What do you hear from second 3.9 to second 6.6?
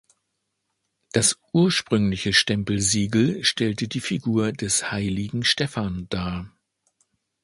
Figur des Heiligen Stephan dar.